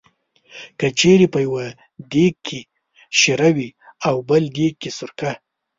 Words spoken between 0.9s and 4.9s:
چېرې په یو دېګ کې شېره وي او بل دېګ کې